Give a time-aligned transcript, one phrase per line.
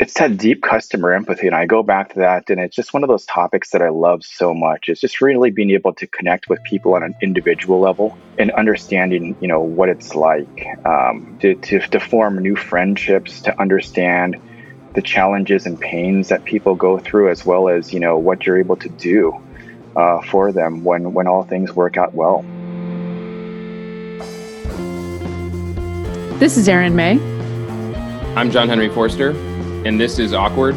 [0.00, 3.04] it's that deep customer empathy and i go back to that and it's just one
[3.04, 4.88] of those topics that i love so much.
[4.88, 9.36] It's just really being able to connect with people on an individual level and understanding
[9.40, 14.40] you know what it's like um, to, to, to form new friendships to understand
[14.94, 18.58] the challenges and pains that people go through as well as you know what you're
[18.58, 19.40] able to do
[19.94, 22.42] uh, for them when when all things work out well.
[26.40, 27.12] This is Erin May.
[28.34, 29.53] I'm john henry forster
[29.84, 30.74] and this is awkward.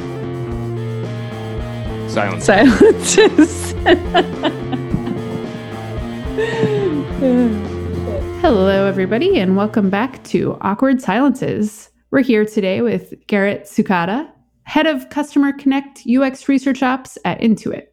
[2.10, 2.44] Silence.
[2.44, 3.72] Silences.
[8.42, 11.90] Hello, everybody, and welcome back to Awkward Silences.
[12.12, 14.30] We're here today with Garrett Tsukada,
[14.64, 17.88] head of Customer Connect UX Research Ops at Intuit.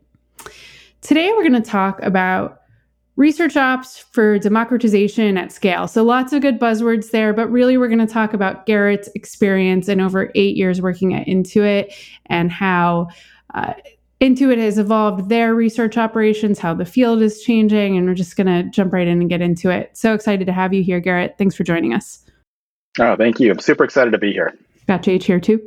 [1.00, 2.62] Today, we're going to talk about
[3.16, 5.86] research ops for democratization at scale.
[5.86, 9.88] So lots of good buzzwords there, but really we're going to talk about Garrett's experience
[9.88, 11.95] and over eight years working at Intuit
[12.27, 13.08] and how
[13.55, 13.74] uh,
[14.20, 18.47] Intuit has evolved their research operations, how the field is changing, and we're just going
[18.47, 19.96] to jump right in and get into it.
[19.96, 21.36] So excited to have you here, Garrett.
[21.39, 22.24] Thanks for joining us.
[22.98, 23.50] Oh, thank you.
[23.50, 24.56] I'm super excited to be here.
[24.86, 25.61] Got JH here too.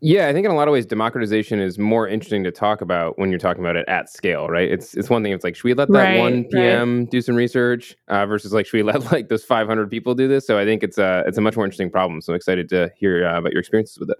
[0.00, 3.18] Yeah, I think in a lot of ways, democratization is more interesting to talk about
[3.18, 4.70] when you're talking about it at scale, right?
[4.70, 5.32] It's it's one thing.
[5.32, 7.10] It's like, should we let that right, one PM right.
[7.10, 10.46] do some research uh, versus like, should we let like those 500 people do this?
[10.46, 12.20] So I think it's a it's a much more interesting problem.
[12.20, 14.18] So I'm excited to hear uh, about your experiences with it.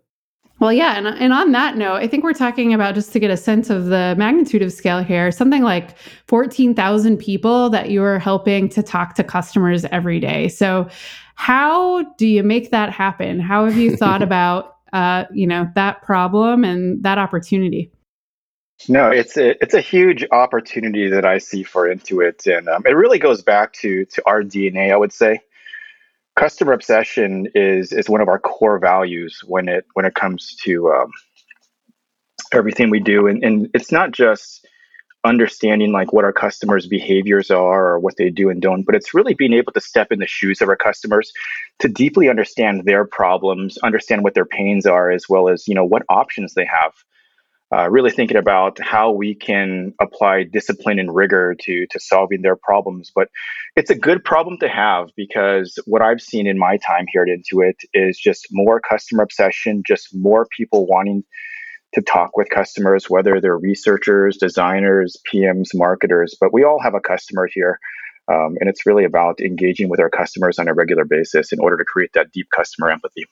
[0.61, 3.31] Well, yeah, and and on that note, I think we're talking about just to get
[3.31, 8.19] a sense of the magnitude of scale here, something like 14,000 people that you are
[8.19, 10.49] helping to talk to customers every day.
[10.49, 10.89] So,
[11.37, 13.39] how do you make that happen?
[13.39, 17.91] How have you thought about uh, you know that problem and that opportunity.
[18.89, 22.93] No it's a it's a huge opportunity that i see for intuit and um, it
[22.93, 25.41] really goes back to to our dna i would say.
[26.37, 30.93] Customer obsession is is one of our core values when it when it comes to
[30.93, 31.11] um,
[32.53, 34.68] everything we do and, and it's not just
[35.25, 39.13] understanding like what our customers behaviors are or what they do and don't but it's
[39.13, 41.33] really being able to step in the shoes of our customers
[41.81, 45.85] to deeply understand their problems understand what their pains are as well as you know
[45.85, 46.93] what options they have.
[47.71, 52.57] Uh, really thinking about how we can apply discipline and rigor to to solving their
[52.57, 53.13] problems.
[53.15, 53.29] But
[53.77, 57.29] it's a good problem to have because what i've seen in my time here at
[57.29, 61.25] intuit is just more customer obsession just more people wanting
[61.99, 67.01] to talk with customers, whether they're researchers, designers, PMs, marketers, but we all have a
[67.01, 67.79] customer here.
[68.31, 71.77] Um, and it's really about engaging with our customers on a regular basis in order
[71.77, 73.25] to create that deep customer empathy.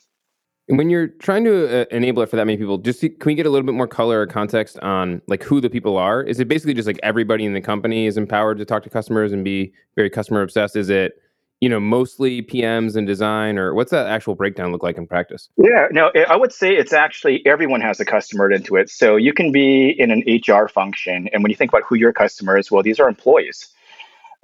[0.69, 3.35] And when you're trying to uh, enable it for that many people, just can we
[3.37, 6.23] get a little bit more color or context on like who the people are?
[6.23, 9.33] Is it basically just like everybody in the company is empowered to talk to customers
[9.33, 10.75] and be very customer obsessed?
[10.75, 11.13] Is it
[11.61, 15.49] you know, mostly PMs and design, or what's that actual breakdown look like in practice?
[15.57, 18.91] Yeah, no, I would say it's actually everyone has a customer Intuit.
[18.91, 22.13] So you can be in an HR function, and when you think about who your
[22.13, 23.69] customer is, well, these are employees.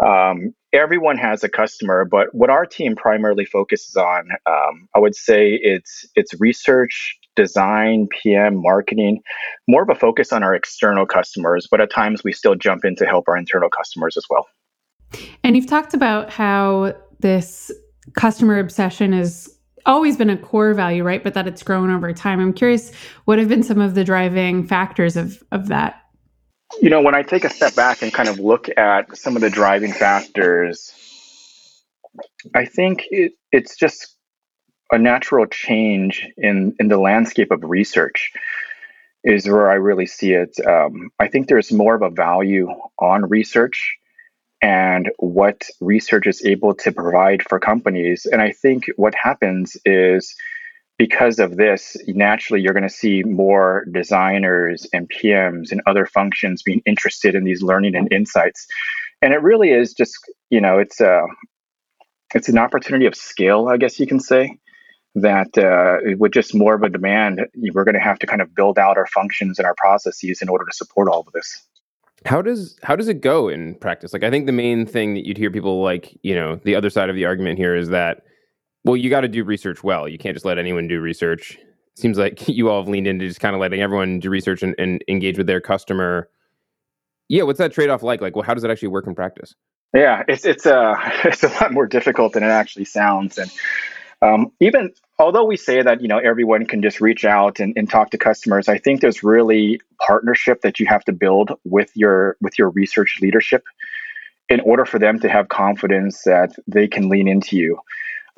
[0.04, 5.14] Um, everyone has a customer, but what our team primarily focuses on, um, I would
[5.14, 9.20] say it's it's research, design, PM, marketing,
[9.68, 12.96] more of a focus on our external customers, but at times we still jump in
[12.96, 14.46] to help our internal customers as well.
[15.44, 17.70] And you've talked about how this
[18.14, 19.48] customer obsession has
[19.86, 21.22] always been a core value, right?
[21.22, 22.40] But that it's grown over time.
[22.40, 22.92] I'm curious,
[23.24, 26.00] what have been some of the driving factors of, of that?
[26.80, 29.42] You know, when I take a step back and kind of look at some of
[29.42, 30.92] the driving factors,
[32.54, 34.16] I think it, it's just
[34.90, 38.32] a natural change in, in the landscape of research
[39.24, 40.54] is where I really see it.
[40.66, 42.68] Um, I think there's more of a value
[42.98, 43.96] on research
[44.62, 48.26] and what research is able to provide for companies.
[48.30, 50.34] And I think what happens is
[50.98, 56.62] because of this, naturally, you're going to see more designers and PMs and other functions
[56.62, 58.66] being interested in these learning and insights.
[59.20, 60.14] And it really is just,
[60.48, 61.22] you know, it's a
[62.34, 64.58] it's an opportunity of scale, I guess you can say.
[65.14, 67.42] That uh, with just more of a demand,
[67.74, 70.48] we're going to have to kind of build out our functions and our processes in
[70.48, 71.66] order to support all of this
[72.24, 74.12] how does how does it go in practice?
[74.12, 76.90] Like i think the main thing that you'd hear people like you know the other
[76.90, 78.22] side of the argument here is that
[78.84, 80.08] well you got to do research well.
[80.08, 81.58] You can't just let anyone do research.
[81.94, 84.74] Seems like you all have leaned into just kind of letting everyone do research and,
[84.78, 86.28] and engage with their customer.
[87.28, 88.20] Yeah what's that trade-off like?
[88.20, 89.54] Like well how does it actually work in practice?
[89.94, 90.94] Yeah it's it's uh
[91.24, 93.38] it's a lot more difficult than it actually sounds.
[93.38, 93.50] And
[94.22, 97.90] um, even although we say that you know everyone can just reach out and, and
[97.90, 102.36] talk to customers, I think there's really partnership that you have to build with your
[102.40, 103.64] with your research leadership
[104.48, 107.78] in order for them to have confidence that they can lean into you.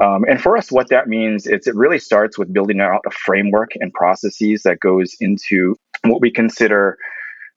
[0.02, 3.10] Um, and for us, what that means is it really starts with building out a
[3.10, 6.98] framework and processes that goes into what we consider,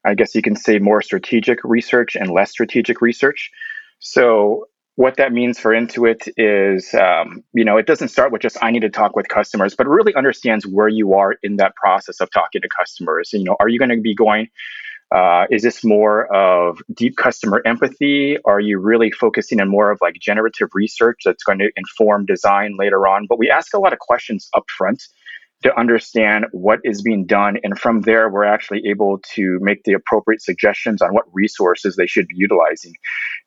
[0.04, 3.50] I guess you can say, more strategic research and less strategic research.
[3.98, 4.66] So
[4.98, 8.72] what that means for Intuit is, um, you know, it doesn't start with just I
[8.72, 12.28] need to talk with customers, but really understands where you are in that process of
[12.32, 13.30] talking to customers.
[13.32, 14.48] You know, are you going to be going
[15.14, 18.38] uh, is this more of deep customer empathy?
[18.44, 22.76] Are you really focusing on more of like generative research that's going to inform design
[22.76, 23.26] later on?
[23.28, 25.04] But we ask a lot of questions up front
[25.62, 27.58] to understand what is being done.
[27.64, 32.06] And from there, we're actually able to make the appropriate suggestions on what resources they
[32.06, 32.94] should be utilizing.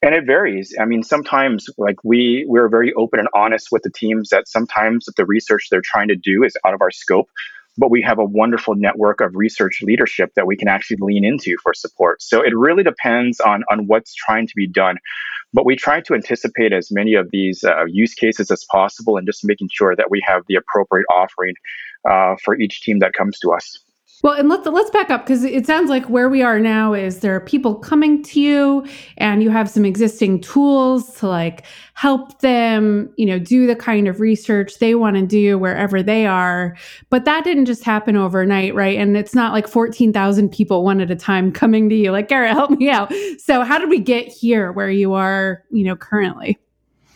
[0.02, 0.76] And it varies.
[0.80, 5.06] I mean, sometimes like we, we're very open and honest with the teams that sometimes
[5.16, 7.30] the research they're trying to do is out of our scope
[7.78, 11.56] but we have a wonderful network of research leadership that we can actually lean into
[11.64, 12.22] for support.
[12.22, 14.98] So it really depends on, on what's trying to be done.
[15.54, 19.28] But we try to anticipate as many of these uh, use cases as possible and
[19.28, 21.56] just making sure that we have the appropriate offering
[22.10, 23.78] uh, for each team that comes to us.
[24.24, 27.20] Well, and let's let's back up because it sounds like where we are now is
[27.20, 28.86] there are people coming to you,
[29.18, 31.66] and you have some existing tools to like
[31.96, 36.28] help them, you know, do the kind of research they want to do wherever they
[36.28, 36.78] are.
[37.10, 38.98] But that didn't just happen overnight, right?
[38.98, 42.12] And it's not like fourteen thousand people one at a time coming to you.
[42.12, 43.12] Like, Garrett, help me out.
[43.40, 46.60] So, how did we get here where you are, you know, currently?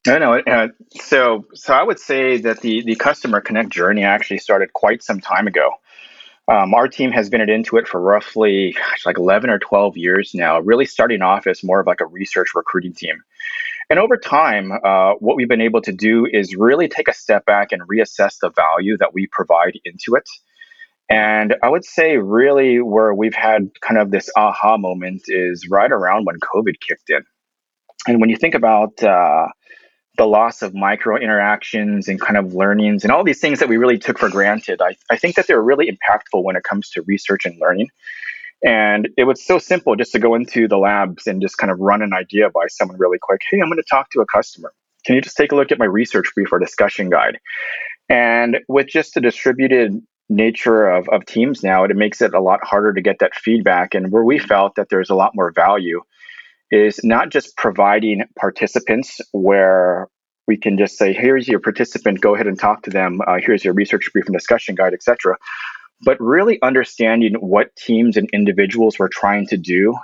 [0.07, 0.39] I know.
[0.39, 0.67] Uh,
[1.01, 5.19] so, so I would say that the the customer connect journey actually started quite some
[5.19, 5.71] time ago.
[6.47, 10.31] Um, our team has been at Intuit for roughly gosh, like 11 or 12 years
[10.35, 13.23] now, really starting off as more of like a research recruiting team.
[13.89, 17.45] And over time, uh, what we've been able to do is really take a step
[17.45, 20.25] back and reassess the value that we provide Intuit.
[21.09, 25.91] And I would say, really, where we've had kind of this aha moment is right
[25.91, 27.23] around when COVID kicked in.
[28.07, 29.47] And when you think about uh,
[30.17, 33.77] the loss of micro interactions and kind of learnings and all these things that we
[33.77, 34.81] really took for granted.
[34.81, 37.89] I, I think that they're really impactful when it comes to research and learning.
[38.65, 41.79] And it was so simple just to go into the labs and just kind of
[41.79, 43.41] run an idea by someone really quick.
[43.49, 44.73] Hey, I'm going to talk to a customer.
[45.05, 47.37] Can you just take a look at my research brief or discussion guide?
[48.09, 52.59] And with just the distributed nature of, of teams now, it makes it a lot
[52.63, 53.93] harder to get that feedback.
[53.93, 56.01] And where we felt that there's a lot more value
[56.71, 60.07] is not just providing participants where
[60.47, 63.19] we can just say, here's your participant, go ahead and talk to them.
[63.25, 65.37] Uh, here's your research brief and discussion guide, etc.
[66.01, 69.95] But really understanding what teams and individuals we're trying to do,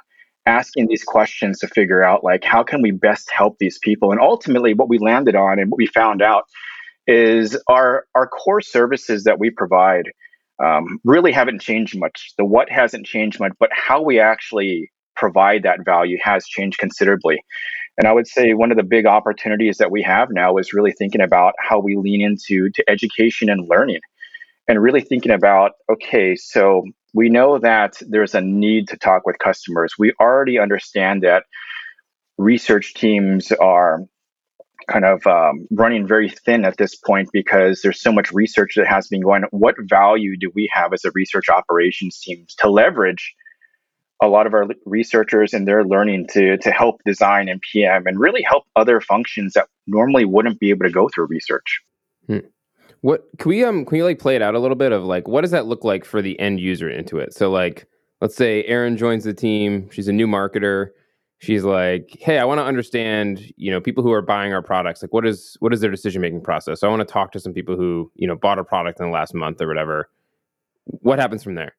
[0.46, 4.12] asking these questions to figure out like how can we best help these people.
[4.12, 6.46] And ultimately, what we landed on and what we found out
[7.08, 10.06] is our our core services that we provide
[10.64, 12.34] um, really haven't changed much.
[12.38, 17.44] The what hasn't changed much, but how we actually provide that value has changed considerably.
[17.98, 20.94] And I would say one of the big opportunities that we have now is really
[20.94, 24.00] thinking about how we lean into to education and learning
[24.68, 29.38] and really thinking about okay, so we know that there's a need to talk with
[29.40, 29.94] customers.
[30.00, 31.44] We already understand that
[32.38, 34.06] research teams are
[34.90, 38.88] kind of um, running very thin at this point because there's so much research that
[38.88, 39.44] has been going.
[39.52, 43.36] What value do we have as a research operations team to leverage
[44.22, 48.20] a lot of our researchers and their learning to to help design and PM and
[48.20, 51.82] really help other functions that normally wouldn't be able to go through research.
[52.28, 52.40] Hmm.
[53.02, 55.28] What can we um can we like play it out a little bit of like
[55.28, 57.34] what does that look like for the end user Intuit?
[57.34, 57.88] So like
[58.22, 60.90] let's say Erin joins the team, she's a new marketer.
[61.40, 65.02] She's like, "Hey, I want to understand, you know, people who are buying our products.
[65.02, 66.80] Like what is what is their decision-making process?
[66.80, 69.08] So I want to talk to some people who, you know, bought a product in
[69.08, 70.08] the last month or whatever.
[70.86, 71.74] What happens from there?"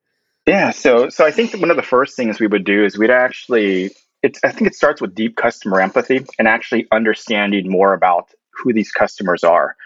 [0.46, 3.10] Yeah, so so I think one of the first things we would do is we'd
[3.10, 3.90] actually
[4.22, 8.72] it's I think it starts with deep customer empathy and actually understanding more about who
[8.72, 9.76] these customers are.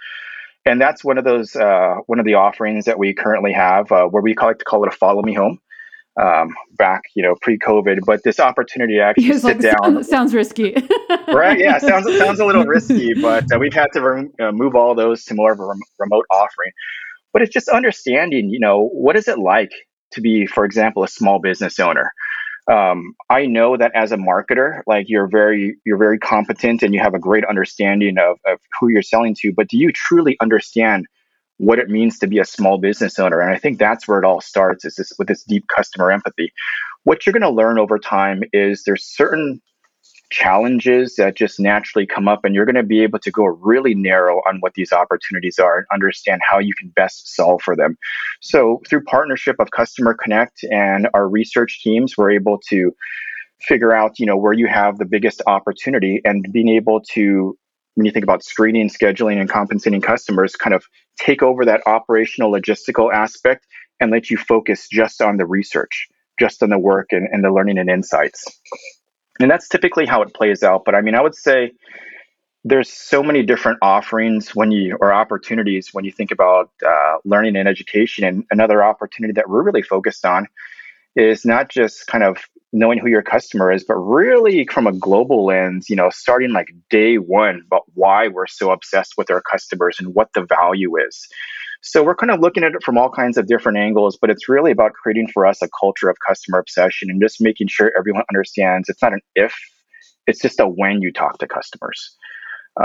[0.65, 4.07] And that's one of those uh, one of the offerings that we currently have uh,
[4.07, 5.61] where we like to call it a follow me home.
[6.19, 10.35] Um, back, you know, pre-COVID, but this opportunity to actually sit like, down sounds, sounds
[10.35, 10.75] risky,
[11.29, 11.59] right?
[11.59, 14.95] Yeah, sounds sounds a little risky, but uh, we've had to rem- uh, move all
[14.95, 16.73] those to more of a rem- remote offering.
[17.35, 19.73] But it's just understanding, you know, what is it like
[20.13, 22.13] to be, for example, a small business owner.
[22.71, 27.01] Um, I know that as a marketer, like you're very you're very competent and you
[27.01, 31.07] have a great understanding of, of who you're selling to, but do you truly understand
[31.59, 33.41] what it means to be a small business owner?
[33.41, 36.53] And I think that's where it all starts is this with this deep customer empathy.
[37.05, 39.63] What you're going to learn over time is there's certain
[40.31, 43.95] challenges that just naturally come up and you're going to be able to go really
[43.95, 47.97] narrow on what these opportunities are and understand how you can best solve for them
[48.41, 52.93] so through partnership of customer connect and our research teams we're able to
[53.61, 57.57] figure out you know where you have the biggest opportunity and being able to
[57.97, 60.85] when you think about screening, scheduling, and compensating customers, kind of
[61.19, 63.67] take over that operational logistical aspect
[64.01, 66.07] and let you focus just on the research,
[66.39, 68.45] just on the work and, and the learning and insights.
[69.41, 70.85] And that's typically how it plays out.
[70.85, 71.73] But I mean, I would say
[72.65, 77.57] there's so many different offerings when you or opportunities when you think about uh, learning
[77.57, 78.25] and education.
[78.25, 80.49] And another opportunity that we're really focused on
[81.15, 82.39] is not just kind of
[82.73, 86.69] knowing who your customer is, but really from a global lens, you know, starting like
[86.91, 91.27] day one, but why we're so obsessed with our customers and what the value is.
[91.87, 94.49] So we're kind of looking at it from all kinds of different angles, but it's
[94.49, 98.25] really about creating for us a culture of customer obsession and just making sure everyone
[98.29, 99.57] understands it's not an if,
[100.27, 102.17] it's just a when you talk to customers.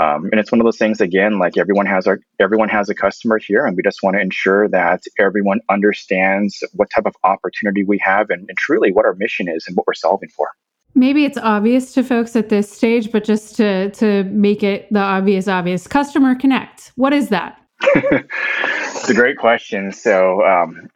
[0.00, 2.94] Um, and it's one of those things again, like everyone has our everyone has a
[2.94, 7.82] customer here, and we just want to ensure that everyone understands what type of opportunity
[7.82, 10.48] we have and, and truly what our mission is and what we're solving for.
[10.94, 15.00] Maybe it's obvious to folks at this stage, but just to to make it the
[15.00, 16.92] obvious obvious, customer connect.
[16.94, 17.61] What is that?
[17.94, 19.92] It's a great question.
[19.92, 20.88] So um,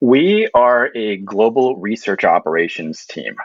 [0.00, 3.36] we are a global research operations team.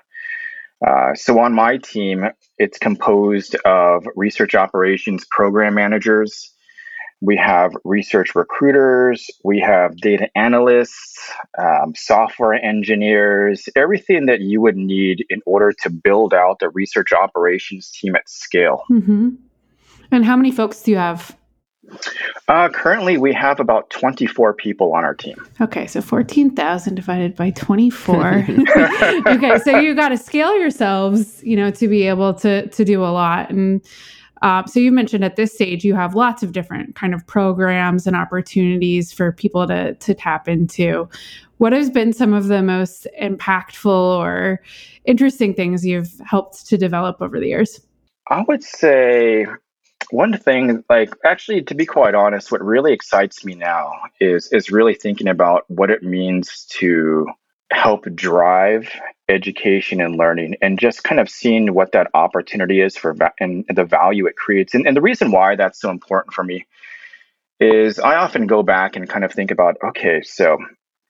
[0.86, 2.25] Uh, so on my team,
[2.57, 6.51] it's composed of research operations program managers.
[7.22, 9.25] We have research recruiters.
[9.43, 11.17] We have data analysts,
[11.57, 17.13] um, software engineers, everything that you would need in order to build out the research
[17.13, 18.84] operations team at scale.
[18.91, 19.29] Mm-hmm.
[20.12, 21.36] And how many folks do you have?
[22.48, 25.36] Uh, currently, we have about 24 people on our team.
[25.62, 28.46] Okay, so 14,000 divided by 24.
[29.27, 33.04] okay, so you got to scale yourselves, you know, to be able to to do
[33.04, 33.50] a lot.
[33.50, 33.82] And
[34.42, 38.06] uh, so you mentioned at this stage you have lots of different kind of programs
[38.06, 41.10] and opportunities for people to to tap into.
[41.58, 44.62] What has been some of the most impactful or
[45.06, 47.80] interesting things you've helped to develop over the years?
[48.30, 49.46] I would say
[50.12, 54.71] one thing like actually to be quite honest what really excites me now is is
[54.71, 57.27] really thinking about what it means to
[57.71, 58.89] help drive
[59.27, 63.77] education and learning and just kind of seeing what that opportunity is for and, and
[63.77, 64.75] the value it creates.
[64.75, 66.67] And, and the reason why that's so important for me
[67.59, 70.57] is i often go back and kind of think about okay so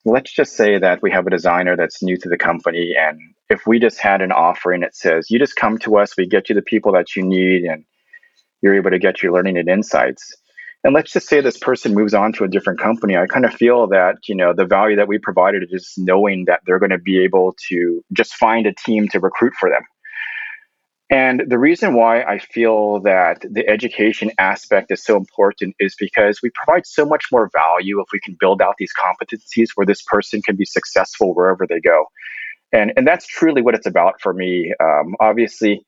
[0.06, 3.66] let's just say that we have a designer that's new to the company and if
[3.66, 6.54] we just had an offering that says you just come to us we get you
[6.54, 7.84] the people that you need and
[8.66, 10.36] you're able to get your learning and insights.
[10.84, 13.16] And let's just say this person moves on to a different company.
[13.16, 16.46] I kind of feel that, you know, the value that we provided is just knowing
[16.46, 19.84] that they're going to be able to just find a team to recruit for them.
[21.12, 26.40] And the reason why I feel that the education aspect is so important is because
[26.42, 30.02] we provide so much more value if we can build out these competencies where this
[30.02, 32.06] person can be successful wherever they go.
[32.74, 34.74] And, and that's truly what it's about for me.
[34.80, 35.86] Um, obviously,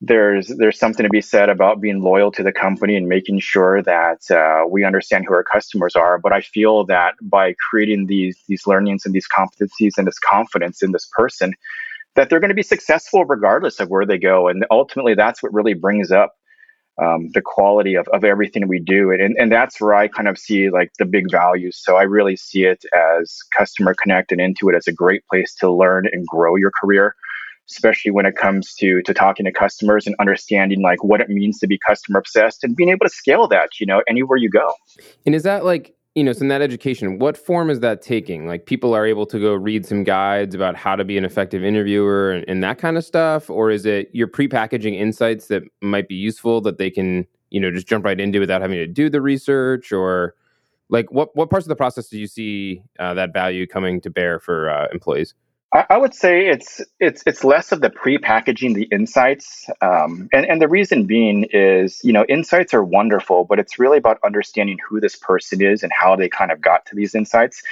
[0.00, 3.82] there's there's something to be said about being loyal to the company and making sure
[3.82, 6.18] that uh, we understand who our customers are.
[6.18, 10.82] But I feel that by creating these these learnings and these competencies and this confidence
[10.82, 11.54] in this person,
[12.14, 14.48] that they're going to be successful regardless of where they go.
[14.48, 16.34] And ultimately, that's what really brings up
[17.02, 19.10] um, the quality of, of everything we do.
[19.10, 21.78] And, and that's where I kind of see like the big values.
[21.82, 25.70] So I really see it as customer connect and Intuit as a great place to
[25.70, 27.14] learn and grow your career
[27.68, 31.58] especially when it comes to to talking to customers and understanding like what it means
[31.58, 34.72] to be customer obsessed and being able to scale that you know anywhere you go.
[35.24, 38.46] And is that like you know so in that education what form is that taking?
[38.46, 41.64] Like people are able to go read some guides about how to be an effective
[41.64, 43.50] interviewer and, and that kind of stuff?
[43.50, 47.70] Or is it you're pre-packaging insights that might be useful that they can you know
[47.70, 49.92] just jump right into without having to do the research?
[49.92, 50.34] Or
[50.88, 54.10] like what what parts of the process do you see uh, that value coming to
[54.10, 55.34] bear for uh, employees
[55.90, 60.62] I, would say it's it's it's less of the pre-packaging the insights, um, and and
[60.62, 65.00] the reason being is you know insights are wonderful, but it's really about understanding who
[65.00, 67.62] this person is and how they kind of got to these insights.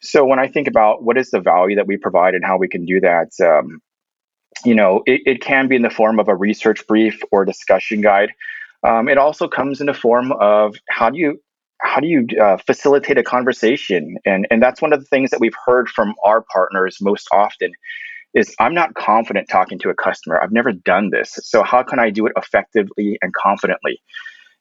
[0.00, 2.68] So when I think about what is the value that we provide and how we
[2.68, 3.80] can do that, um,
[4.64, 8.00] you know, it, it can be in the form of a research brief or discussion
[8.00, 8.30] guide.
[8.86, 11.40] Um, it also comes in the form of how do you
[11.80, 14.16] how do you uh, facilitate a conversation?
[14.24, 17.72] And and that's one of the things that we've heard from our partners most often
[18.34, 20.40] is i'm not confident talking to a customer.
[20.42, 21.38] I've never done this.
[21.42, 24.00] So how can i do it effectively and confidently?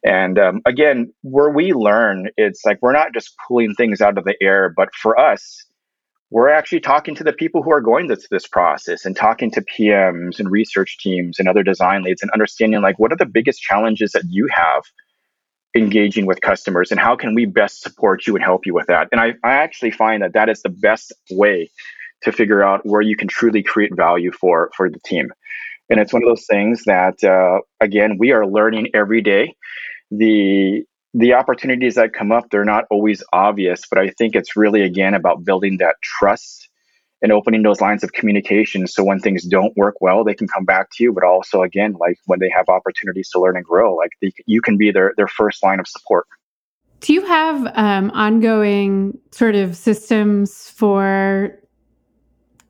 [0.06, 4.26] And um, again where we learn it's like we're not just pulling things out of
[4.26, 5.66] the air but for us
[6.30, 9.62] we're actually talking to the people who are going through this process and talking to
[9.62, 13.60] pms and research teams and other design leads and understanding like what are the biggest
[13.60, 14.84] challenges that you have
[15.78, 19.08] engaging with customers and how can we best support you and help you with that
[19.12, 21.70] and I, I actually find that that is the best way
[22.24, 25.30] to figure out where you can truly create value for for the team
[25.90, 29.56] And it's one of those things that, uh, again, we are learning every day.
[30.12, 34.84] The the opportunities that come up, they're not always obvious, but I think it's really
[34.84, 36.67] again about building that trust
[37.22, 38.88] and opening those lines of communication.
[38.88, 41.96] So when things don't work well they can come back to you but also again
[42.00, 45.14] like when they have opportunities to learn and grow like they, you can be their
[45.18, 46.28] their first line of support.
[47.00, 51.60] Do you have um, ongoing sort of systems for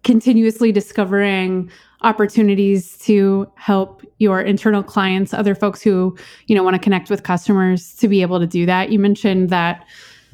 [0.04, 1.70] continuously discovering
[2.02, 6.16] opportunities to help your internal clients other folks who
[6.48, 8.92] you know want to connect with customers to be able to do that?
[8.92, 9.86] You mentioned that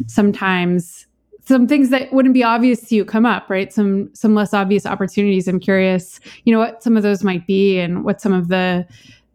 [0.07, 1.05] sometimes
[1.45, 4.85] some things that wouldn't be obvious to you come up right some some less obvious
[4.85, 8.47] opportunities i'm curious you know what some of those might be and what some of
[8.47, 8.85] the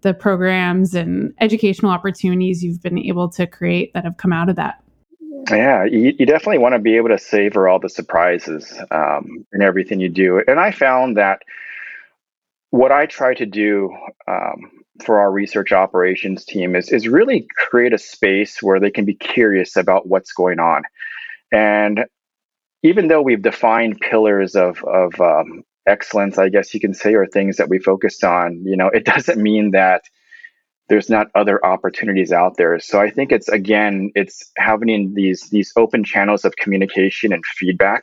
[0.03, 4.57] the programs and educational opportunities you've been able to create that have come out of
[4.57, 4.83] that
[5.51, 9.63] yeah, you, you definitely want to be able to savor all the surprises um, in
[9.63, 10.43] everything you do.
[10.47, 11.43] And I found that
[12.71, 13.95] what I try to do
[14.27, 14.71] um,
[15.03, 19.15] for our research operations team is is really create a space where they can be
[19.15, 20.83] curious about what's going on.
[21.53, 22.05] And
[22.83, 27.27] even though we've defined pillars of of um, excellence, I guess you can say, or
[27.27, 30.03] things that we focused on, you know, it doesn't mean that
[30.89, 32.79] there's not other opportunities out there.
[32.79, 38.03] So I think it's again, it's having these these open channels of communication and feedback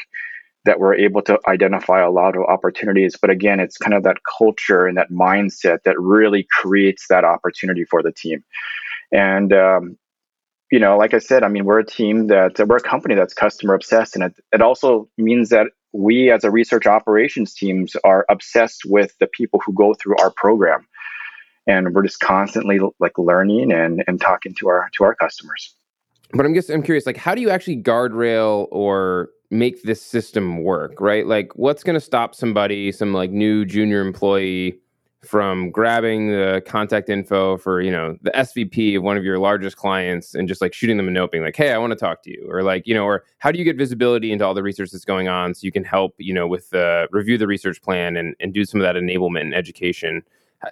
[0.65, 3.15] that we're able to identify a lot of opportunities.
[3.19, 7.85] But again, it's kind of that culture and that mindset that really creates that opportunity
[7.85, 8.43] for the team.
[9.11, 9.97] And um,
[10.75, 13.33] you know, like I said, I mean, we're a team that we're a company that's
[13.33, 18.25] customer obsessed, and it, it also means that we, as a research operations teams, are
[18.27, 20.85] obsessed with the people who go through our program.
[21.65, 25.73] And we're just constantly like learning and and talking to our to our customers.
[26.33, 30.61] But i'm just i'm curious like how do you actually guardrail or make this system
[30.63, 31.25] work right?
[31.25, 34.79] Like what's going to stop somebody some like new junior employee
[35.25, 39.77] from grabbing the contact info for you know the svp of one of your largest
[39.77, 42.21] clients and just like shooting them a note being like hey i want to talk
[42.23, 44.63] to you or like you know or how do you get visibility into all the
[44.63, 47.81] research that's going on so you can help you know with the review the research
[47.81, 50.21] plan and, and do some of that enablement and education?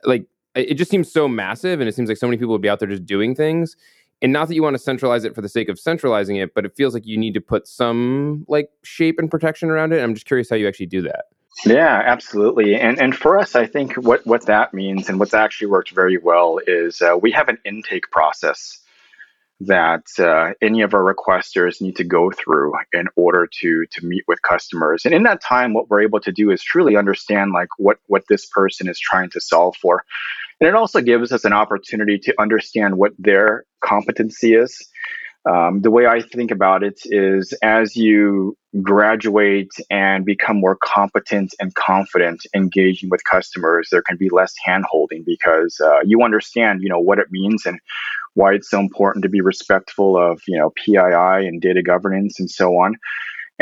[0.03, 0.25] Like
[0.55, 2.79] it just seems so massive and it seems like so many people would be out
[2.79, 3.75] there just doing things.
[4.21, 6.65] And not that you want to centralize it for the sake of centralizing it but
[6.65, 10.01] it feels like you need to put some like shape and protection around it.
[10.01, 11.25] I'm just curious how you actually do that
[11.65, 12.75] yeah absolutely.
[12.75, 16.17] And and for us i think what what that means and what's actually worked very
[16.17, 18.79] well is uh, we have an intake process
[19.61, 24.23] that uh, any of our requesters need to go through in order to to meet
[24.27, 25.05] with customers.
[25.05, 28.23] And in that time what we're able to do is truly understand like what what
[28.29, 30.03] this person is trying to solve for.
[30.59, 34.87] And it also gives us an opportunity to understand what their competency is.
[35.49, 41.53] Um, the way I think about it is as you graduate and become more competent
[41.59, 46.89] and confident engaging with customers, there can be less handholding because uh, you understand, you
[46.89, 47.79] know, what it means and
[48.35, 52.49] why it's so important to be respectful of, you know, PII and data governance and
[52.49, 52.95] so on.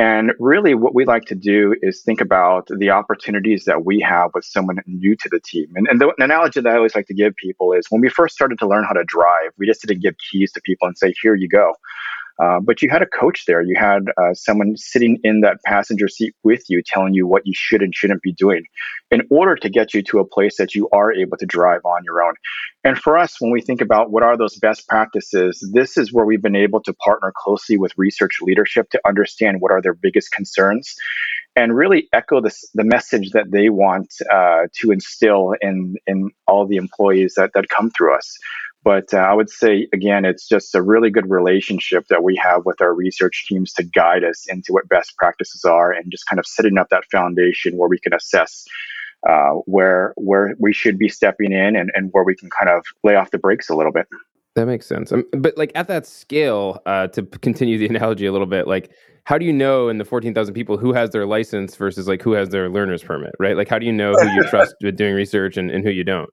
[0.02, 4.32] And really, what we like to do is think about the opportunities that we have
[4.34, 5.68] with someone new to the team.
[5.76, 8.34] And, and the, analogy that I always like to give people is when we first
[8.34, 11.14] started to learn how to drive, we just didn't give keys to people and say,
[11.22, 11.76] here you go.
[12.40, 13.62] Uh, but you had a coach there.
[13.62, 17.54] You had uh, someone sitting in that passenger seat with you, telling you what you
[17.56, 18.64] should and shouldn't be doing
[19.12, 22.04] in order to get you to a place that you are able to drive on
[22.04, 22.34] your own.
[22.84, 26.26] And for us, when we think about what are those best practices, this is where
[26.26, 30.32] we've been able to partner closely with research leadership to understand what are their biggest
[30.32, 30.96] concerns
[31.56, 36.66] and really echo the, the message that they want uh, to instill in, in all
[36.66, 38.38] the employees that, that come through us.
[38.84, 42.66] But uh, I would say, again, it's just a really good relationship that we have
[42.66, 46.40] with our research teams to guide us into what best practices are and just kind
[46.40, 48.66] of setting up that foundation where we can assess
[49.28, 52.84] uh, where where we should be stepping in and, and where we can kind of
[53.04, 54.08] lay off the brakes a little bit.
[54.56, 55.12] That makes sense.
[55.12, 58.92] Um, but like at that scale, uh, to continue the analogy a little bit, like
[59.26, 62.32] how do you know in the 14,000 people who has their license versus like who
[62.32, 63.56] has their learner's permit, right?
[63.56, 66.04] Like how do you know who you trust with doing research and, and who you
[66.04, 66.30] don't?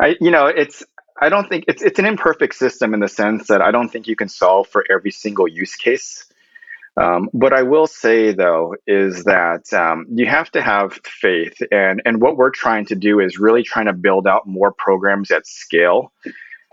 [0.00, 0.84] I, you know, it's
[1.20, 4.06] I don't think it's it's an imperfect system in the sense that I don't think
[4.06, 6.26] you can solve for every single use case.
[6.96, 12.02] Um, what I will say though is that um, you have to have faith, and
[12.04, 15.46] and what we're trying to do is really trying to build out more programs at
[15.46, 16.12] scale.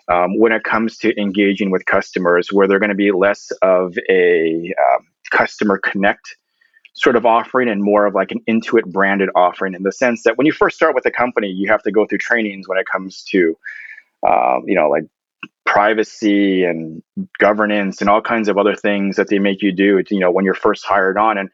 [0.08, 3.96] Um, when it comes to engaging with customers, where they're going to be less of
[4.10, 6.36] a um, customer connect
[6.96, 10.38] sort of offering and more of like an Intuit branded offering in the sense that
[10.38, 12.86] when you first start with a company, you have to go through trainings when it
[12.92, 13.56] comes to
[14.28, 15.06] um, you know, like
[15.66, 17.04] privacy and
[17.38, 20.46] governance and all kinds of other things that they make you do, you know, when
[20.46, 21.38] you're first hired on.
[21.38, 21.50] And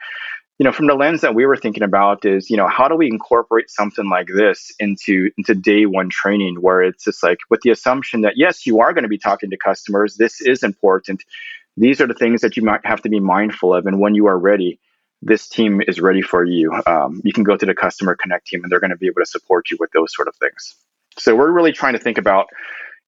[0.57, 2.95] you know, from the lens that we were thinking about is, you know, how do
[2.95, 7.59] we incorporate something like this into into day one training where it's just like with
[7.61, 10.15] the assumption that yes, you are going to be talking to customers.
[10.15, 11.23] This is important.
[11.75, 14.27] These are the things that you might have to be mindful of, and when you
[14.27, 14.79] are ready,
[15.21, 16.71] this team is ready for you.
[16.87, 19.21] Um, you can go to the customer connect team, and they're going to be able
[19.21, 20.75] to support you with those sort of things.
[21.17, 22.47] So we're really trying to think about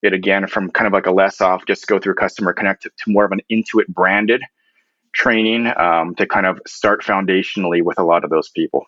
[0.01, 2.91] it again from kind of like a less off, just go through customer connect to
[3.07, 4.43] more of an Intuit branded
[5.13, 8.85] training um, to kind of start foundationally with a lot of those people.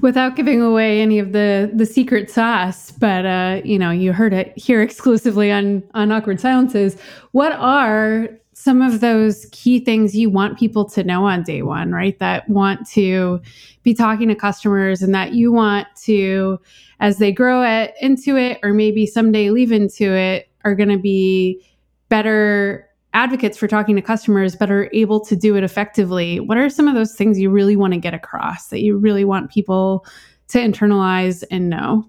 [0.00, 4.34] Without giving away any of the the secret sauce but uh you know you heard
[4.34, 6.94] it here exclusively on on awkward silences.
[7.30, 11.90] What are some of those key things you want people to know on day one
[11.92, 12.18] right?
[12.18, 13.40] That want to
[13.82, 16.60] be talking to customers and that you want to
[17.00, 21.66] as they grow at Intuit or maybe someday leave Intuit, are going to be
[22.08, 26.40] better advocates for talking to customers are able to do it effectively.
[26.40, 29.24] What are some of those things you really want to get across that you really
[29.24, 30.06] want people
[30.48, 32.08] to internalize and know?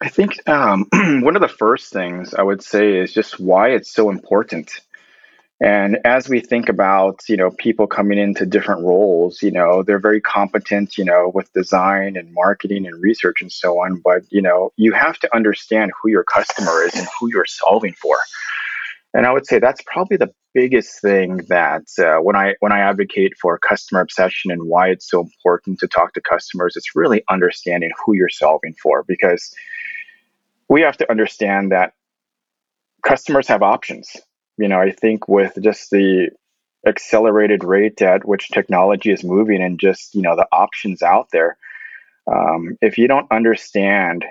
[0.00, 0.86] I think um,
[1.22, 4.80] one of the first things i would say is just why it's so important
[5.60, 9.98] and as we think about you know people coming into different roles you know they're
[9.98, 14.00] very competent you know with design and marketing and research and so on.
[14.04, 17.94] But you know you have to understand who your customer is and who you're solving
[17.94, 18.16] for.
[19.14, 22.80] And I would say that's probably the biggest thing that uh, when I when I
[22.80, 27.22] advocate for customer obsession and why it's so important to talk to customers, it's really
[27.30, 29.04] understanding who you're solving for.
[29.08, 29.54] Because
[30.68, 31.94] we have to understand that
[33.02, 34.14] customers have options.
[34.58, 36.30] You know, I think with just the
[36.86, 41.56] accelerated rate at which technology is moving and just you know the options out there,
[42.30, 44.24] um, if you don't understand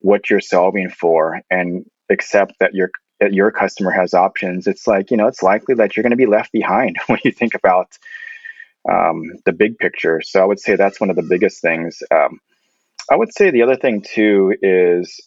[0.00, 5.10] what you're solving for and accept that your that your customer has options, it's like,
[5.10, 7.96] you know, it's likely that you're going to be left behind when you think about
[8.88, 10.20] um, the big picture.
[10.22, 12.02] So I would say that's one of the biggest things.
[12.10, 12.40] Um,
[13.10, 15.20] I would say the other thing too is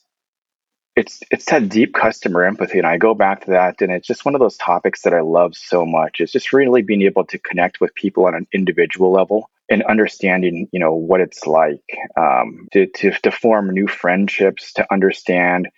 [1.00, 4.26] it's it's that deep customer empathy, and I go back to that, and it's just
[4.26, 6.20] one of those topics that I love so much.
[6.20, 10.68] It's just really being able to connect with people on an individual level and understanding,
[10.74, 11.86] you know, what it's like
[12.18, 15.70] um, to, to to form new friendships, to understand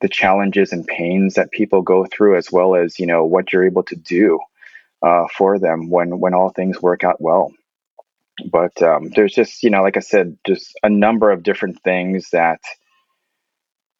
[0.00, 3.66] the challenges and pains that people go through, as well as you know what you're
[3.66, 4.40] able to do
[5.02, 7.52] uh, for them when when all things work out well.
[8.50, 12.30] But um, there's just you know, like I said, just a number of different things
[12.30, 12.58] that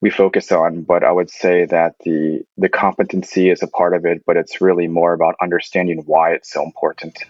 [0.04, 0.82] we focus on.
[0.82, 4.60] But I would say that the the competency is a part of it, but it's
[4.60, 7.24] really more about understanding why it's so important.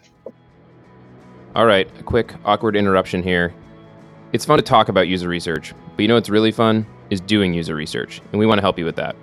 [1.55, 3.55] All right, a quick awkward interruption here.
[4.33, 6.85] It's fun to talk about user research, but you know what's really fun?
[7.11, 9.15] is doing user research, and we want to help you with that.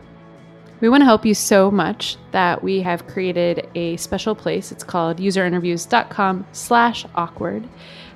[0.81, 4.71] We want to help you so much that we have created a special place.
[4.71, 7.67] It's called userinterviews.com slash awkward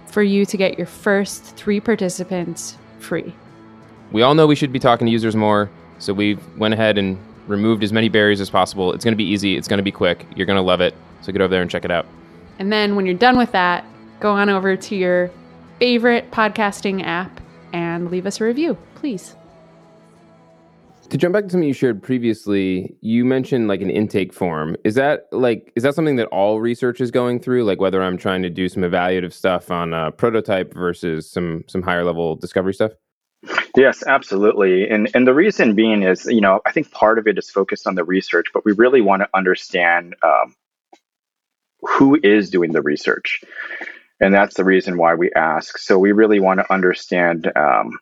[0.05, 3.33] for you to get your first three participants free.
[4.11, 7.17] We all know we should be talking to users more, so we went ahead and
[7.47, 8.93] removed as many barriers as possible.
[8.93, 10.25] It's going to be easy, it's going to be quick.
[10.35, 10.95] You're going to love it.
[11.21, 12.05] So get over there and check it out.
[12.59, 13.85] And then when you're done with that,
[14.19, 15.31] go on over to your
[15.79, 17.41] favorite podcasting app
[17.73, 19.35] and leave us a review, please.
[21.09, 24.75] To jump back to something you shared previously, you mentioned like an intake form.
[24.83, 27.63] Is that like is that something that all research is going through?
[27.63, 31.83] Like whether I'm trying to do some evaluative stuff on a prototype versus some some
[31.83, 32.91] higher level discovery stuff?
[33.75, 34.89] Yes, absolutely.
[34.89, 37.88] And and the reason being is, you know, I think part of it is focused
[37.88, 40.55] on the research, but we really want to understand um,
[41.81, 43.41] who is doing the research,
[44.19, 45.77] and that's the reason why we ask.
[45.77, 47.99] So we really want to understand, um,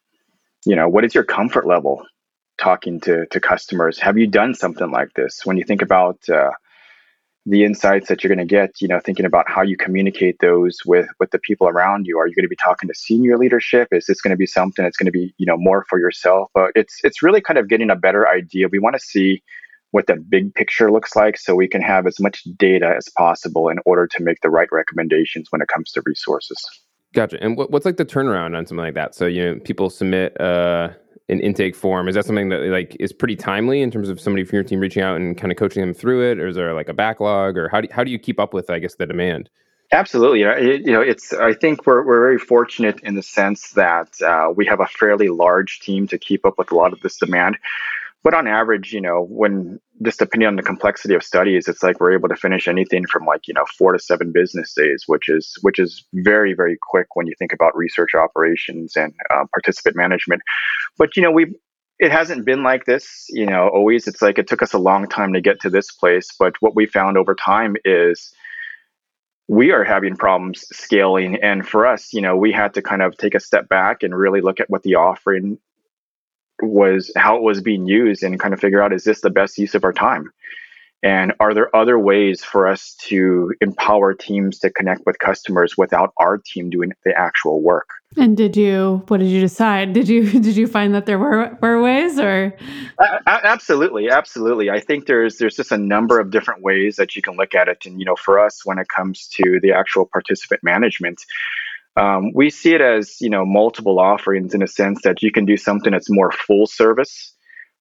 [0.65, 2.03] you know, what is your comfort level
[2.59, 6.51] talking to to customers have you done something like this when you think about uh,
[7.45, 10.77] the insights that you're going to get you know thinking about how you communicate those
[10.85, 12.17] with with the people around you.
[12.17, 13.89] Are you going to be talking to senior leadership?
[13.91, 16.49] Is this going to be something that's going to be you know more for yourself?
[16.53, 18.67] But it's it's really kind of getting a better idea.
[18.71, 19.43] We want to see
[19.91, 23.69] what that big picture looks like so we can have as much data as possible
[23.69, 26.57] in order to make the right recommendations when it comes to resources
[27.13, 27.41] gotcha.
[27.41, 29.15] And what, what's like the turnaround on something like that?
[29.15, 30.89] So you know people submit uh
[31.29, 32.07] an intake form.
[32.07, 34.79] Is that something that like is pretty timely in terms of somebody from your team
[34.79, 36.39] reaching out and kind of coaching them through it?
[36.39, 37.57] Or is there like a backlog?
[37.57, 39.49] Or how do, how do you keep up with i guess the demand?
[39.91, 40.39] Absolutely.
[40.39, 44.65] You know it's i think we're, we're very fortunate in the sense that uh, we
[44.65, 47.57] have a fairly large team to keep up with a lot of this demand
[48.23, 51.99] but on average, you know, when just depending on the complexity of studies, it's like
[51.99, 55.27] we're able to finish anything from like you know four to seven business days, which
[55.27, 59.95] is which is very very quick when you think about research operations and uh, participant
[59.95, 60.41] management.
[60.97, 61.53] But you know, we
[61.99, 63.67] it hasn't been like this, you know.
[63.67, 66.29] Always, it's like it took us a long time to get to this place.
[66.39, 68.33] But what we found over time is
[69.49, 71.35] we are having problems scaling.
[71.43, 74.15] And for us, you know, we had to kind of take a step back and
[74.15, 75.59] really look at what the offering
[76.61, 79.57] was, how it was being used, and kind of figure out is this the best
[79.57, 80.31] use of our time?
[81.03, 86.13] And are there other ways for us to empower teams to connect with customers without
[86.17, 87.89] our team doing the actual work?
[88.15, 89.03] And did you?
[89.09, 89.91] What did you decide?
[89.91, 92.55] Did you did you find that there were were ways, or?
[92.99, 94.69] Uh, absolutely, absolutely.
[94.69, 97.67] I think there's there's just a number of different ways that you can look at
[97.67, 97.85] it.
[97.85, 101.25] And you know, for us, when it comes to the actual participant management,
[101.95, 105.45] um, we see it as you know multiple offerings in a sense that you can
[105.45, 107.33] do something that's more full service,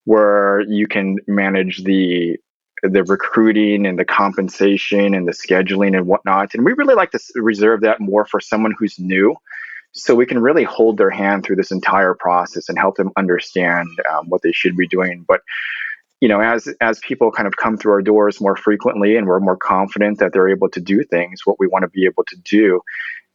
[0.05, 2.37] where you can manage the
[2.83, 6.53] the recruiting and the compensation and the scheduling and whatnot.
[6.55, 9.37] And we really like to reserve that more for someone who's new.
[9.93, 13.89] So we can really hold their hand through this entire process and help them understand
[14.11, 15.25] um, what they should be doing.
[15.27, 15.41] But
[16.21, 19.41] you know, as as people kind of come through our doors more frequently and we're
[19.41, 22.37] more confident that they're able to do things, what we want to be able to
[22.45, 22.81] do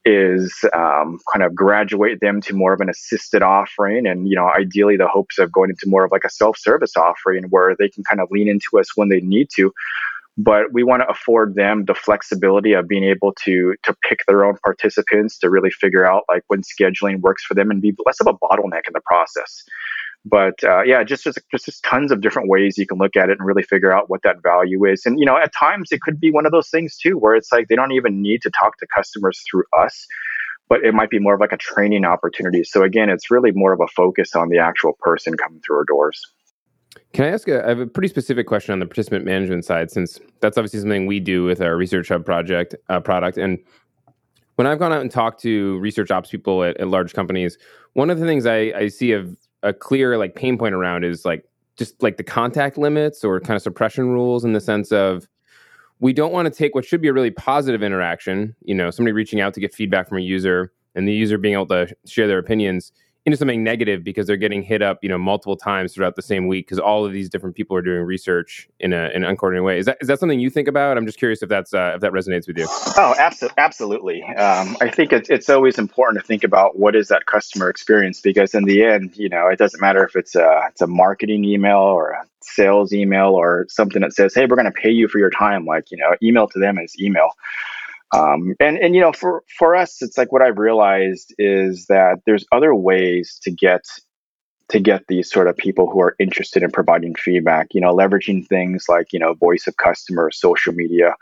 [0.07, 4.49] is um, kind of graduate them to more of an assisted offering and you know
[4.57, 8.05] ideally the hopes of going into more of like a self-service offering where they can
[8.05, 9.73] kind of lean into us when they need to.
[10.37, 14.45] But we want to afford them the flexibility of being able to to pick their
[14.45, 18.21] own participants to really figure out like when scheduling works for them and be less
[18.21, 19.65] of a bottleneck in the process
[20.29, 23.37] but uh, yeah, just, just just tons of different ways you can look at it
[23.39, 25.05] and really figure out what that value is.
[25.05, 27.51] And you know, at times it could be one of those things too, where it's
[27.51, 30.05] like they don't even need to talk to customers through us,
[30.69, 32.63] but it might be more of like a training opportunity.
[32.63, 35.85] So again, it's really more of a focus on the actual person coming through our
[35.85, 36.21] doors.
[37.13, 39.91] Can I ask a, I have a pretty specific question on the participant management side,
[39.91, 43.37] since that's obviously something we do with our Research Hub project uh, product.
[43.37, 43.59] And
[44.55, 47.57] when I've gone out and talked to research ops people at, at large companies,
[47.93, 51.25] one of the things I, I see of a clear like pain point around is
[51.25, 51.45] like
[51.77, 55.27] just like the contact limits or kind of suppression rules in the sense of
[55.99, 59.13] we don't want to take what should be a really positive interaction, you know, somebody
[59.13, 62.27] reaching out to get feedback from a user and the user being able to share
[62.27, 62.91] their opinions
[63.27, 66.47] into something negative because they're getting hit up, you know, multiple times throughout the same
[66.47, 69.65] week because all of these different people are doing research in, a, in an uncoordinated
[69.65, 69.77] way.
[69.77, 70.97] Is that is that something you think about?
[70.97, 72.63] I'm just curious if that's uh, if that resonates with you.
[72.95, 74.23] Oh, abso- absolutely.
[74.23, 78.21] Um, I think it's it's always important to think about what is that customer experience
[78.21, 81.43] because in the end, you know, it doesn't matter if it's a it's a marketing
[81.43, 85.09] email or a sales email or something that says, "Hey, we're going to pay you
[85.09, 87.31] for your time." Like, you know, email to them is email.
[88.15, 92.19] Um, and and you know, for for us, it's like what I've realized is that
[92.25, 93.81] there's other ways to get
[94.69, 97.67] to get these sort of people who are interested in providing feedback.
[97.73, 101.15] You know, leveraging things like you know, voice of customer, social media,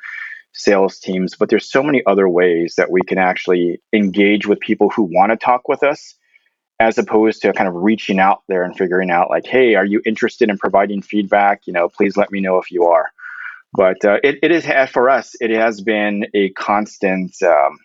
[0.54, 1.36] sales teams.
[1.36, 5.32] But there's so many other ways that we can actually engage with people who want
[5.32, 6.16] to talk with us
[6.80, 10.02] as opposed to kind of reaching out there and figuring out like hey are you
[10.06, 13.12] interested in providing feedback you know please let me know if you are
[13.76, 17.78] but uh, it, it is for us it has been a constant um,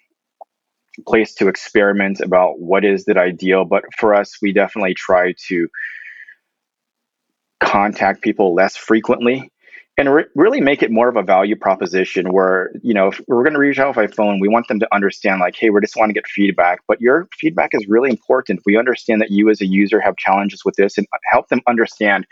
[1.07, 5.69] place to experiment about what is the ideal but for us we definitely try to
[7.63, 9.51] contact people less frequently
[9.99, 13.43] and re- really make it more of a value proposition where you know if we're
[13.43, 15.97] going to reach out by phone we want them to understand like hey we just
[15.97, 18.61] want to get feedback but your feedback is really important.
[18.67, 22.27] We understand that you as a user have challenges with this and help them understand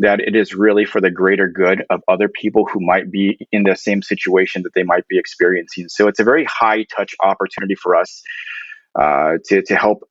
[0.00, 3.64] that it is really for the greater good of other people who might be in
[3.64, 5.88] the same situation that they might be experiencing.
[5.88, 8.22] So it's a very high touch opportunity for us
[8.98, 10.08] uh, to, to help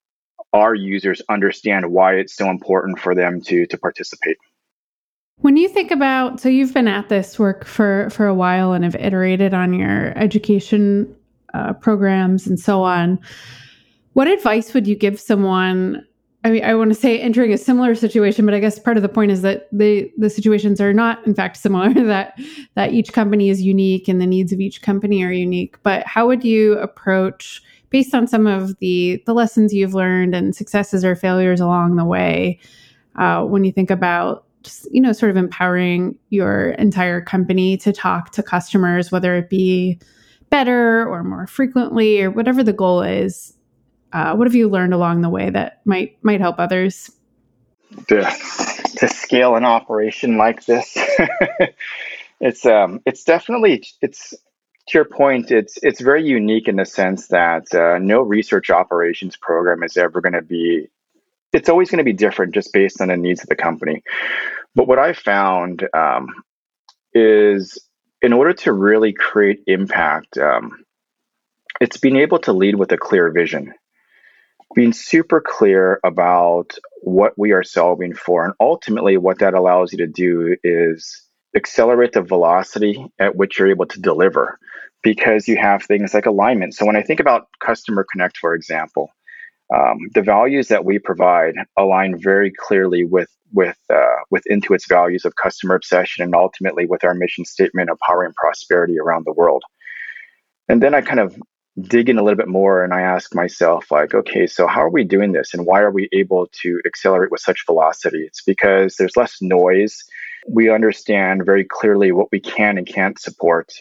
[0.54, 4.38] our users understand why it's so important for them to, to participate.
[5.38, 8.84] When you think about, so you've been at this work for, for a while and
[8.84, 11.15] have iterated on your education
[11.54, 13.19] uh, programs and so on.
[14.13, 16.06] What advice would you give someone
[16.45, 19.04] I mean, I want to say entering a similar situation, but I guess part of
[19.04, 21.93] the point is that the the situations are not, in fact, similar.
[22.06, 22.39] that
[22.75, 25.82] that each company is unique and the needs of each company are unique.
[25.84, 30.56] But how would you approach, based on some of the the lessons you've learned and
[30.56, 32.60] successes or failures along the way,
[33.17, 37.91] uh, when you think about just you know sort of empowering your entire company to
[37.91, 39.99] talk to customers, whether it be
[40.49, 43.54] better or more frequently or whatever the goal is
[44.11, 47.11] uh, what have you learned along the way that might might help others?
[48.07, 48.21] To,
[48.97, 50.95] to scale an operation like this,
[52.39, 54.29] it's um, it's definitely it's
[54.89, 55.51] to your point.
[55.51, 60.21] It's it's very unique in the sense that uh, no research operations program is ever
[60.21, 60.87] going to be.
[61.51, 64.03] It's always going to be different just based on the needs of the company.
[64.75, 66.27] But what I found um,
[67.13, 67.79] is
[68.21, 70.83] in order to really create impact, um,
[71.81, 73.73] it's being able to lead with a clear vision
[74.75, 78.45] being super clear about what we are solving for.
[78.45, 81.23] And ultimately, what that allows you to do is
[81.55, 84.60] accelerate the velocity at which you're able to deliver.
[85.03, 86.73] because you have things like alignment.
[86.73, 89.10] So when I think about Customer Connect, for example,
[89.73, 95.25] um, the values that we provide align very clearly with with uh, with Intuit's values
[95.25, 99.63] of customer obsession and ultimately with our mission statement of powering prosperity around the world.
[100.67, 101.36] And then I kind of
[101.81, 104.89] dig in a little bit more and I ask myself, like, okay, so how are
[104.89, 108.23] we doing this and why are we able to accelerate with such velocity?
[108.23, 110.03] It's because there's less noise.
[110.47, 113.71] We understand very clearly what we can and can't support.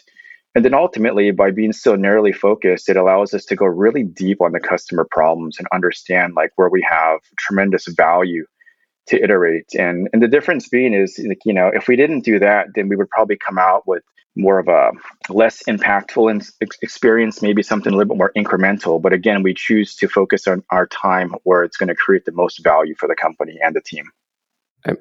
[0.55, 4.41] And then ultimately, by being so narrowly focused, it allows us to go really deep
[4.41, 8.45] on the customer problems and understand like where we have tremendous value
[9.07, 9.67] to iterate.
[9.77, 12.89] And and the difference being is like, you know, if we didn't do that, then
[12.89, 14.03] we would probably come out with
[14.35, 14.91] more of a
[15.31, 19.01] less impactful experience, maybe something a little bit more incremental.
[19.01, 22.31] But again, we choose to focus on our time where it's going to create the
[22.31, 24.11] most value for the company and the team.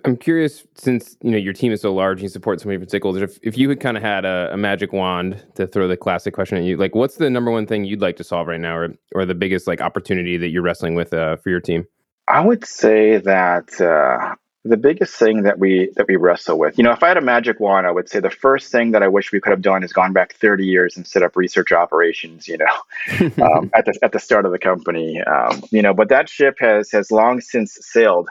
[0.04, 2.84] I'm curious, since you know your team is so large and you support so many
[2.84, 5.86] different stakeholders, if, if you had kind of had a, a, magic wand to throw
[5.86, 8.48] the classic question at you, like what's the number one thing you'd like to solve
[8.48, 11.60] right now, or or the biggest like opportunity that you're wrestling with uh, for your
[11.60, 11.84] team?
[12.26, 14.34] I would say that uh,
[14.64, 17.22] the biggest thing that we that we wrestle with, you know, if I had a
[17.22, 19.82] magic wand, I would say the first thing that I wish we could have done
[19.82, 22.48] is gone back 30 years and set up research operations.
[22.48, 26.08] You know, um, at the at the start of the company, um, you know, but
[26.08, 28.28] that ship has has long since sailed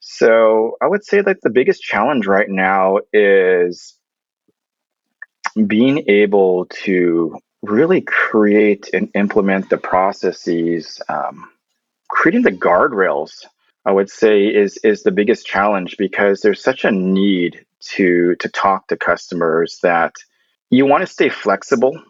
[0.00, 3.94] so I would say that the biggest challenge right now is
[5.66, 11.50] being able to really create and implement the processes, um,
[12.08, 13.44] creating the guardrails.
[13.84, 18.48] I would say is is the biggest challenge because there's such a need to to
[18.48, 20.14] talk to customers that
[20.68, 22.00] you want to stay flexible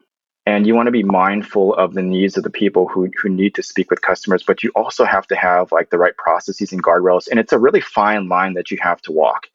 [0.47, 3.55] and you want to be mindful of the needs of the people who, who need
[3.55, 6.83] to speak with customers but you also have to have like the right processes and
[6.83, 9.47] guardrails and it's a really fine line that you have to walk.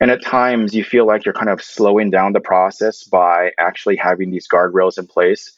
[0.00, 3.96] And at times you feel like you're kind of slowing down the process by actually
[3.96, 5.52] having these guardrails in place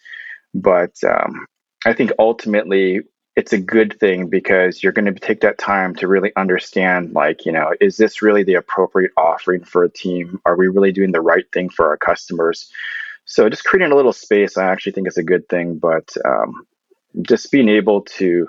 [0.55, 1.47] but um,
[1.87, 3.01] i think ultimately
[3.41, 7.47] it's a good thing because you're going to take that time to really understand like
[7.47, 11.13] you know is this really the appropriate offering for a team are we really doing
[11.13, 12.71] the right thing for our customers
[13.31, 15.79] so just creating a little space, I actually think is a good thing.
[15.79, 16.67] But um,
[17.23, 18.49] just being able to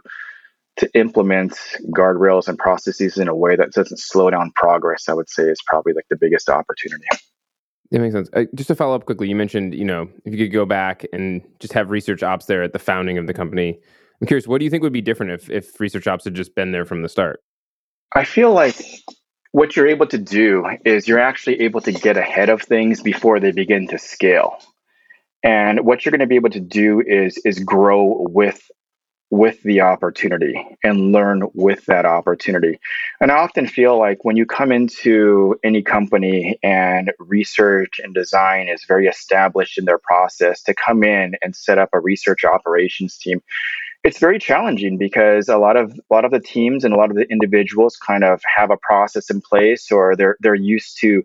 [0.77, 1.54] to implement
[1.95, 5.62] guardrails and processes in a way that doesn't slow down progress, I would say, is
[5.67, 7.06] probably like the biggest opportunity.
[7.91, 8.30] That makes sense.
[8.34, 11.06] Uh, just to follow up quickly, you mentioned, you know, if you could go back
[11.13, 13.80] and just have research ops there at the founding of the company.
[14.21, 16.53] I'm curious, what do you think would be different if, if research ops had just
[16.53, 17.41] been there from the start?
[18.13, 18.75] I feel like
[19.51, 23.39] what you're able to do is you're actually able to get ahead of things before
[23.39, 24.57] they begin to scale.
[25.43, 28.69] And what you're going to be able to do is is grow with
[29.31, 32.77] with the opportunity and learn with that opportunity.
[33.21, 38.67] And I often feel like when you come into any company and research and design
[38.67, 43.17] is very established in their process, to come in and set up a research operations
[43.17, 43.41] team,
[44.03, 47.09] it's very challenging because a lot of a lot of the teams and a lot
[47.09, 51.23] of the individuals kind of have a process in place or they're they're used to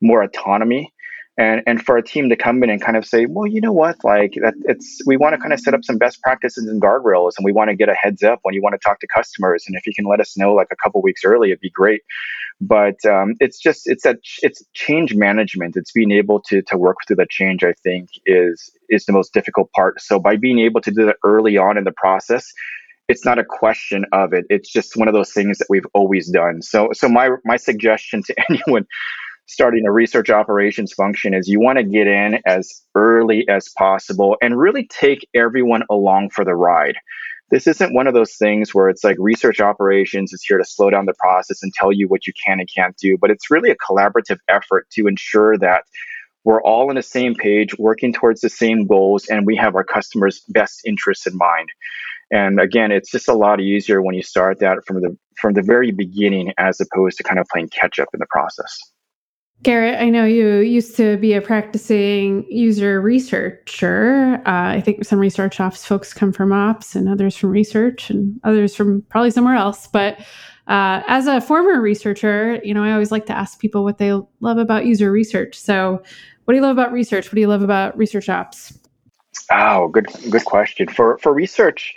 [0.00, 0.92] more autonomy
[1.38, 3.72] and and for a team to come in and kind of say well you know
[3.72, 3.96] what?
[4.04, 7.32] Like that it's we want to kind of set up some best practices and guardrails
[7.36, 9.64] and we want to get a heads up when you want to talk to customers
[9.66, 12.02] and if you can let us know like a couple weeks early it'd be great.
[12.60, 15.76] But um, it's just it's a it's change management.
[15.76, 19.32] It's being able to to work through the change i think is is the most
[19.32, 20.00] difficult part.
[20.00, 22.46] So by being able to do that early on in the process
[23.08, 24.46] it's not a question of it.
[24.48, 26.62] It's just one of those things that we've always done.
[26.62, 28.86] So so my my suggestion to anyone
[29.46, 34.36] starting a research operations function is you want to get in as early as possible
[34.40, 36.96] and really take everyone along for the ride.
[37.50, 40.88] This isn't one of those things where it's like research operations is here to slow
[40.88, 43.70] down the process and tell you what you can and can't do, but it's really
[43.70, 45.84] a collaborative effort to ensure that
[46.44, 49.84] we're all on the same page, working towards the same goals, and we have our
[49.84, 51.68] customers' best interests in mind.
[52.32, 55.62] And again, it's just a lot easier when you start that from the from the
[55.62, 58.78] very beginning as opposed to kind of playing catch up in the process.
[59.62, 64.42] Garrett, I know you used to be a practicing user researcher.
[64.44, 68.40] Uh, I think some research ops folks come from ops and others from research and
[68.42, 69.86] others from probably somewhere else.
[69.86, 70.18] But
[70.66, 74.12] uh, as a former researcher, you know, I always like to ask people what they
[74.40, 75.56] love about user research.
[75.56, 76.02] So,
[76.44, 77.26] what do you love about research?
[77.26, 78.76] What do you love about research ops?
[79.52, 80.88] Oh, good, good question.
[80.88, 81.94] For for research,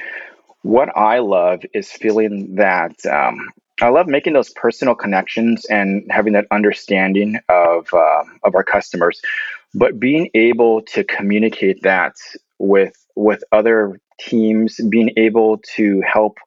[0.62, 3.50] what I love is feeling that um,
[3.82, 9.22] I love making those personal connections and having that understanding of uh, of our customers,
[9.74, 12.16] but being able to communicate that
[12.58, 16.38] with with other teams, being able to help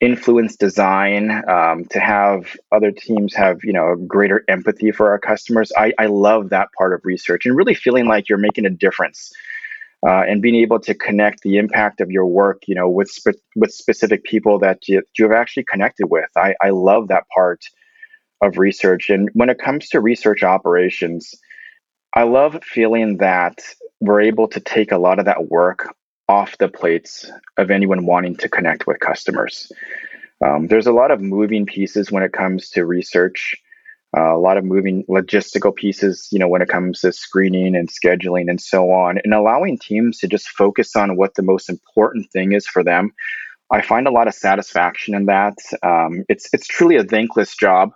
[0.00, 5.72] influence design, um, to have other teams have you know greater empathy for our customers.
[5.76, 9.32] I, I love that part of research and really feeling like you're making a difference
[10.06, 13.40] uh, and being able to connect the impact of your work, you know, with spe-
[13.54, 16.30] with specific people that you, have actually connected with.
[16.36, 17.60] I, I love that part
[18.42, 19.10] of research.
[19.10, 21.34] And when it comes to research operations,
[22.14, 23.58] I love feeling that
[24.00, 25.94] we're able to take a lot of that work
[26.28, 29.70] off the plates of anyone wanting to connect with customers.
[30.44, 33.56] Um, there's a lot of moving pieces when it comes to research.
[34.16, 37.88] Uh, a lot of moving logistical pieces, you know, when it comes to screening and
[37.88, 42.28] scheduling and so on, and allowing teams to just focus on what the most important
[42.32, 43.12] thing is for them.
[43.70, 45.54] I find a lot of satisfaction in that.
[45.84, 47.92] Um, it's it's truly a thankless job,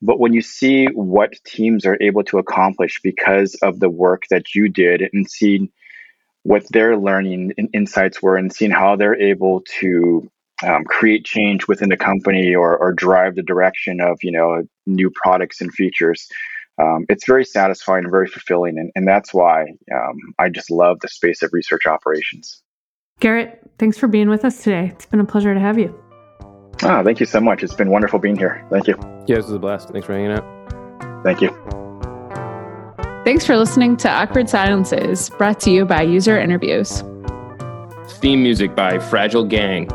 [0.00, 4.54] but when you see what teams are able to accomplish because of the work that
[4.54, 5.70] you did, and see
[6.44, 10.30] what their learning and insights were, and seeing how they're able to
[10.64, 15.10] um, create change within the company or, or drive the direction of you know new
[15.10, 16.28] products and features
[16.78, 18.78] um, it's very satisfying and very fulfilling.
[18.78, 22.62] And, and that's why um, i just love the space of research operations.
[23.20, 24.92] Garrett thanks for being with us today.
[24.94, 25.94] It's been a pleasure to have you.
[26.82, 27.64] Ah, thank you so much.
[27.64, 28.64] It's been wonderful being here.
[28.70, 28.96] Thank you.
[29.26, 29.88] Yeah this was a blast.
[29.88, 30.44] Thanks for hanging out.
[31.24, 31.50] Thank you.
[33.24, 37.02] Thanks for listening to awkward silences brought to you by user interviews.
[38.20, 39.88] Theme music by fragile gang